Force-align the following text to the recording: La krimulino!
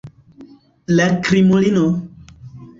La 1.01 1.05
krimulino! 1.29 1.87